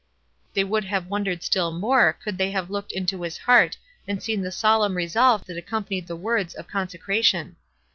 [0.55, 3.77] They would have wondered still more could thev have looked into his heart
[4.07, 7.55] and seen the solemn resolve that accompanied the words of consecra tion.